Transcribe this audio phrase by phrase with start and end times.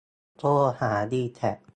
[0.37, 0.47] โทร
[0.79, 1.57] หาดีแทค